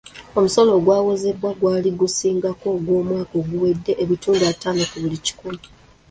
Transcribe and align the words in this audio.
Omusolo 0.37 0.69
ogwawoozebwa 0.77 1.49
gwali 1.59 1.89
gusingako 1.99 2.65
ogw'omwaka 2.77 3.33
oguwedde 3.41 3.91
ebitundu 4.03 4.43
ataano 4.51 4.83
ku 4.91 4.97
buli 5.01 5.17
kikumi. 5.25 5.63